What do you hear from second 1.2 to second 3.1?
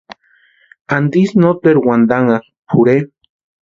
noteru wantanhakʼi pʼorhe?